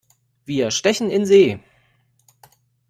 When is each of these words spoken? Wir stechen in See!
Wir 0.47 0.71
stechen 0.71 1.11
in 1.11 1.27
See! 1.27 1.59